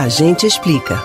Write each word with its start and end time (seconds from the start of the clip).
A 0.00 0.08
gente 0.08 0.46
explica. 0.46 0.98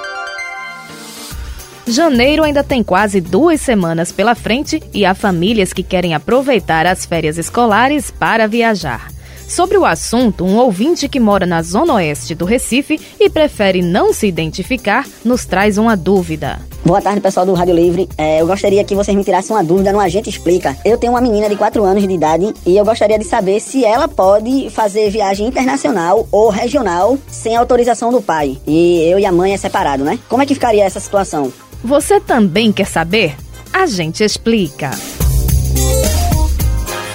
Janeiro 1.86 2.46
ainda 2.46 2.64
tem 2.64 2.82
quase 2.82 3.20
duas 3.20 3.60
semanas 3.60 4.10
pela 4.10 4.34
frente 4.34 4.82
e 4.94 5.06
há 5.06 5.14
famílias 5.14 5.74
que 5.74 5.84
querem 5.84 6.14
aproveitar 6.14 6.86
as 6.86 7.06
férias 7.06 7.38
escolares 7.38 8.10
para 8.10 8.48
viajar. 8.48 9.10
Sobre 9.48 9.78
o 9.78 9.86
assunto, 9.86 10.44
um 10.44 10.58
ouvinte 10.58 11.08
que 11.08 11.20
mora 11.20 11.46
na 11.46 11.62
zona 11.62 11.94
oeste 11.94 12.34
do 12.34 12.46
Recife 12.46 13.00
e 13.20 13.30
prefere 13.30 13.82
não 13.82 14.12
se 14.12 14.28
identificar 14.28 15.08
nos 15.24 15.46
traz 15.46 15.78
uma 15.78 15.96
dúvida. 15.96 16.60
Boa 16.84 17.02
tarde, 17.02 17.22
pessoal 17.22 17.46
do 17.46 17.54
Rádio 17.54 17.76
Livre. 17.76 18.10
É, 18.18 18.42
eu 18.42 18.48
gostaria 18.48 18.84
que 18.84 18.96
vocês 18.96 19.16
me 19.16 19.24
tirassem 19.24 19.56
uma 19.56 19.64
dúvida 19.64 19.92
no 19.94 20.00
Agente 20.00 20.30
Explica. 20.30 20.76
Eu 20.84 20.98
tenho 20.98 21.14
uma 21.14 21.22
menina 21.22 21.48
de 21.48 21.56
4 21.56 21.84
anos 21.84 22.08
de 22.08 22.14
idade 22.14 22.54
e 22.66 22.76
eu 22.76 22.84
gostaria 22.84 23.20
de 23.20 23.26
saber 23.26 23.60
se 23.60 23.86
ela 23.86 24.08
pode 24.08 24.70
fazer 24.72 25.10
viagem 25.10 25.48
internacional 25.48 26.28
ou 26.32 26.50
regional 26.50 27.18
sem 27.28 27.56
autorização 27.56 28.12
do 28.12 28.22
pai. 28.22 28.58
E 28.68 29.08
eu 29.10 29.20
e 29.20 29.26
a 29.26 29.32
mãe 29.32 29.54
é 29.54 29.58
separado, 29.58 30.04
né? 30.04 30.20
Como 30.28 30.42
é 30.42 30.46
que 30.46 30.54
ficaria 30.56 30.84
essa 30.84 31.00
situação? 31.00 31.54
Você 31.84 32.20
também 32.20 32.72
quer 32.72 32.88
saber? 32.88 33.36
A 33.72 33.86
gente 33.86 34.24
explica. 34.24 34.92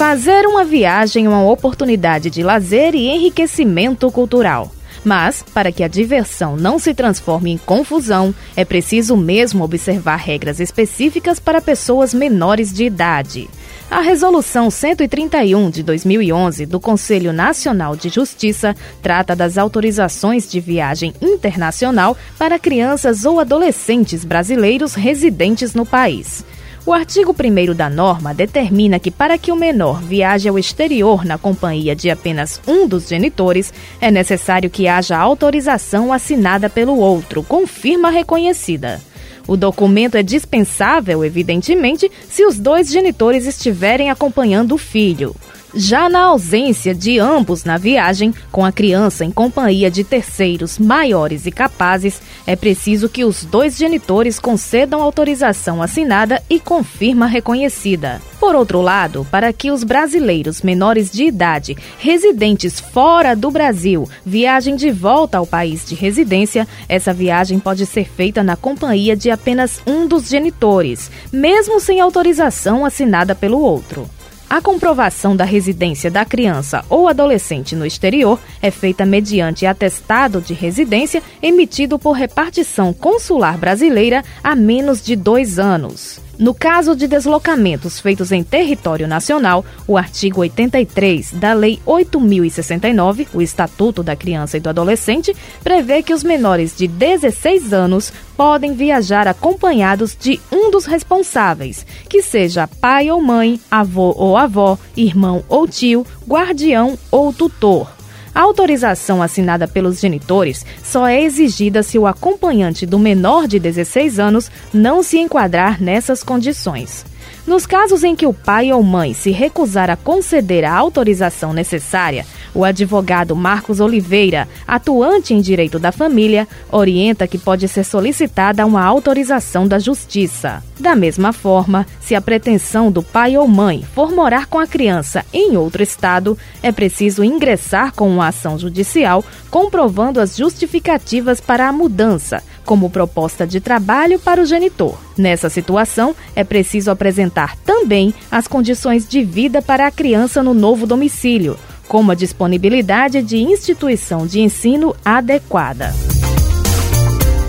Fazer 0.01 0.47
uma 0.47 0.65
viagem 0.65 1.27
é 1.27 1.29
uma 1.29 1.45
oportunidade 1.45 2.31
de 2.31 2.43
lazer 2.43 2.95
e 2.95 3.07
enriquecimento 3.07 4.11
cultural. 4.11 4.73
Mas, 5.05 5.45
para 5.53 5.71
que 5.71 5.85
a 5.85 5.89
diversão 5.89 6.57
não 6.57 6.79
se 6.79 6.95
transforme 6.95 7.51
em 7.51 7.59
confusão, 7.59 8.35
é 8.57 8.65
preciso 8.65 9.15
mesmo 9.15 9.63
observar 9.63 10.17
regras 10.17 10.59
específicas 10.59 11.39
para 11.39 11.61
pessoas 11.61 12.15
menores 12.15 12.73
de 12.73 12.85
idade. 12.85 13.47
A 13.91 14.01
Resolução 14.01 14.71
131 14.71 15.69
de 15.69 15.83
2011 15.83 16.65
do 16.65 16.81
Conselho 16.81 17.31
Nacional 17.31 17.95
de 17.95 18.09
Justiça 18.09 18.75
trata 19.03 19.37
das 19.37 19.59
autorizações 19.59 20.51
de 20.51 20.61
viagem 20.61 21.13
internacional 21.21 22.17
para 22.39 22.59
crianças 22.59 23.27
ou 23.27 23.39
adolescentes 23.39 24.25
brasileiros 24.25 24.95
residentes 24.95 25.75
no 25.75 25.85
país. 25.85 26.43
O 26.91 26.93
artigo 26.93 27.33
1 27.33 27.73
da 27.73 27.89
norma 27.89 28.35
determina 28.35 28.99
que, 28.99 29.13
para 29.13 29.39
que 29.39 29.53
o 29.53 29.57
menor 29.57 30.03
viaje 30.03 30.49
ao 30.49 30.59
exterior 30.59 31.25
na 31.25 31.39
companhia 31.39 31.95
de 31.95 32.11
apenas 32.11 32.61
um 32.67 32.85
dos 32.85 33.07
genitores, 33.07 33.73
é 34.01 34.11
necessário 34.11 34.69
que 34.69 34.89
haja 34.89 35.17
autorização 35.17 36.13
assinada 36.13 36.69
pelo 36.69 36.99
outro, 36.99 37.45
com 37.45 37.65
firma 37.65 38.11
reconhecida. 38.11 39.01
O 39.47 39.57
documento 39.57 40.17
é 40.17 40.23
dispensável, 40.25 41.25
evidentemente, 41.25 42.11
se 42.29 42.45
os 42.45 42.59
dois 42.59 42.91
genitores 42.91 43.47
estiverem 43.47 44.11
acompanhando 44.11 44.75
o 44.75 44.79
filho. 44.79 45.33
Já 45.73 46.09
na 46.09 46.23
ausência 46.23 46.93
de 46.93 47.21
ambos 47.21 47.65
na 47.65 47.79
viagem, 47.79 48.35
com 48.51 48.65
a 48.65 48.73
criança 48.73 49.25
em 49.25 49.31
companhia 49.31 49.89
de 49.89 50.03
terceiros 50.03 50.79
maiores 50.79 51.47
e 51.47 51.53
capazes, 51.53 52.21
é 52.45 52.57
preciso 52.57 53.09
que 53.09 53.25
os 53.25 53.45
dois 53.45 53.77
genitores 53.77 54.41
concedam 54.41 55.01
autorização 55.01 55.81
assinada 55.81 56.43
e 56.51 56.59
confirma 56.59 57.27
reconhecida. 57.27 58.21
Por 58.41 58.57
outro 58.57 58.81
lado, 58.81 59.25
para 59.31 59.53
que 59.53 59.71
os 59.71 59.85
brasileiros 59.85 60.63
menores 60.63 61.09
de 61.09 61.25
idade 61.25 61.77
residentes 61.99 62.81
fora 62.81 63.37
do 63.37 63.51
Brasil 63.51 64.09
viajem 64.27 64.75
de 64.75 64.91
volta 64.91 65.39
ao 65.39 65.47
país 65.47 65.87
de 65.87 65.95
residência, 65.95 66.67
essa 66.89 67.13
viagem 67.13 67.61
pode 67.61 67.87
ser 67.87 68.09
feita 68.09 68.43
na 68.43 68.57
companhia 68.57 69.15
de 69.15 69.31
apenas 69.31 69.81
um 69.87 70.09
dos 70.09 70.29
genitores, 70.29 71.11
mesmo 71.33 71.79
sem 71.79 72.01
autorização 72.01 72.85
assinada 72.85 73.37
pelo 73.37 73.61
outro. 73.61 74.09
A 74.51 74.61
comprovação 74.61 75.37
da 75.37 75.45
residência 75.45 76.11
da 76.11 76.25
criança 76.25 76.85
ou 76.91 77.07
adolescente 77.07 77.77
no 77.77 77.87
exterior 77.87 78.37
é 78.61 78.69
feita 78.69 79.07
mediante 79.07 79.65
atestado 79.65 80.41
de 80.41 80.55
residência 80.55 81.23
emitido 81.41 82.01
por 82.01 82.15
repartição 82.15 82.93
consular 82.93 83.57
brasileira 83.57 84.25
há 84.43 84.57
menos 84.57 85.05
de 85.05 85.15
dois 85.15 85.61
anos. 85.61 86.21
No 86.41 86.55
caso 86.55 86.97
de 86.97 87.07
deslocamentos 87.07 88.01
feitos 88.01 88.33
em 88.33 88.43
território 88.43 89.07
nacional, 89.07 89.63
o 89.87 89.99
artigo 89.99 90.41
83 90.41 91.33
da 91.35 91.53
Lei 91.53 91.79
8069, 91.85 93.29
o 93.35 93.43
Estatuto 93.43 94.03
da 94.03 94.17
Criança 94.17 94.57
e 94.57 94.61
do 94.61 94.71
Adolescente, 94.71 95.37
prevê 95.63 96.03
que 96.03 96.15
os 96.15 96.25
menores 96.25 96.75
de 96.75 96.89
16 96.89 97.75
anos 97.75 98.11
podem 98.39 98.73
viajar 98.73 99.29
acompanhados 99.29 100.17
de 100.19 100.41
um 100.51 100.71
dos 100.71 100.87
responsáveis, 100.87 101.85
que 102.09 102.23
seja 102.23 102.67
pai 102.67 103.11
ou 103.11 103.21
mãe, 103.21 103.61
avô 103.71 104.15
ou 104.17 104.35
avó, 104.35 104.79
irmão 104.97 105.45
ou 105.47 105.69
tio, 105.69 106.07
guardião 106.27 106.99
ou 107.11 107.35
tutor. 107.35 108.00
A 108.35 108.41
autorização 108.43 109.23
assinada 109.23 109.67
pelos 109.67 110.01
genitores 110.01 110.65
só 110.83 111.07
é 111.07 111.23
exigida 111.23 111.83
se 111.83 111.99
o 111.99 112.07
acompanhante 112.07 112.87
do 112.87 112.99
menor 112.99 113.49
de 113.49 113.59
16 113.59 114.19
anos 114.21 114.51
não 114.73 115.03
se 115.03 115.19
enquadrar 115.19 115.83
nessas 115.83 116.23
condições. 116.23 117.05
Nos 117.47 117.67
casos 117.67 118.05
em 118.05 118.15
que 118.15 118.27
o 118.27 118.33
pai 118.33 118.73
ou 118.73 118.83
mãe 118.83 119.15
se 119.15 119.31
recusar 119.31 119.91
a 119.91 119.97
conceder 119.97 120.65
a 120.65 120.73
autorização 120.73 121.53
necessária, 121.53 122.25
o 122.55 122.65
advogado 122.65 123.35
Marcos 123.37 123.81
Oliveira, 123.81 124.49
atuante 124.67 125.35
em 125.35 125.41
direito 125.41 125.79
da 125.79 125.93
família, 125.93 126.47
orienta 126.71 127.27
que 127.27 127.39
pode 127.39 127.67
ser 127.69 127.85
solicitada 127.85 128.67
uma 128.67 128.85
autorização 128.85 129.67
da 129.67 129.79
Justiça. 129.79 130.63
Da 130.79 130.97
mesma 130.97 131.33
forma, 131.33 131.87
se 132.01 132.15
a 132.15 132.21
pretensão 132.21 132.91
do 132.91 133.03
pai 133.03 133.37
ou 133.37 133.47
mãe 133.47 133.85
for 133.95 134.11
morar 134.11 134.47
com 134.47 134.59
a 134.59 134.67
criança 134.67 135.25
em 135.33 135.57
outro 135.57 135.83
estado, 135.83 136.39
é 136.63 136.73
preciso 136.73 137.23
ingressar 137.23 137.93
com 137.95 138.09
uma 138.09 138.29
ação 138.29 138.59
judicial 138.59 139.25
comprovando 139.51 140.21
as 140.21 140.37
justificativas 140.37 141.41
para 141.41 141.69
a 141.69 141.73
mudança, 141.73 142.43
como 142.65 142.89
proposta 142.89 143.47
de 143.47 143.61
trabalho 143.61 144.19
para 144.19 144.41
o 144.41 144.47
genitor. 144.47 144.97
Nessa 145.19 145.51
situação, 145.51 146.15
é 146.35 146.45
preciso 146.45 146.91
apresentar 146.91 147.57
também 147.59 148.15
as 148.31 148.47
condições 148.47 149.09
de 149.09 149.23
vida 149.23 149.61
para 149.61 149.87
a 149.87 149.91
criança 149.91 150.43
no 150.43 150.55
novo 150.55 150.87
domicílio 150.87 151.59
como 151.91 152.13
a 152.13 152.15
disponibilidade 152.15 153.21
de 153.21 153.39
instituição 153.39 154.25
de 154.25 154.41
ensino 154.41 154.95
adequada. 155.05 155.93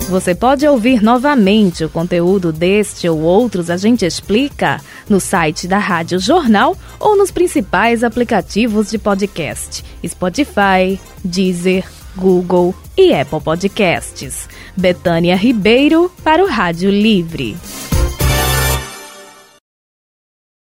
Você 0.08 0.34
pode 0.34 0.66
ouvir 0.66 1.00
novamente 1.00 1.84
o 1.84 1.88
conteúdo 1.88 2.52
deste 2.52 3.08
ou 3.08 3.20
outros 3.20 3.70
A 3.70 3.76
Gente 3.76 4.04
Explica 4.04 4.80
no 5.08 5.20
site 5.20 5.68
da 5.68 5.78
Rádio 5.78 6.18
Jornal 6.18 6.76
ou 6.98 7.16
nos 7.16 7.30
principais 7.30 8.02
aplicativos 8.02 8.90
de 8.90 8.98
podcast: 8.98 9.84
Spotify, 10.04 11.00
Deezer, 11.24 11.84
Google 12.16 12.74
e 12.98 13.14
Apple 13.14 13.40
Podcasts. 13.40 14.48
Betânia 14.76 15.36
Ribeiro 15.36 16.10
para 16.24 16.42
o 16.42 16.48
Rádio 16.48 16.90
Livre. 16.90 17.56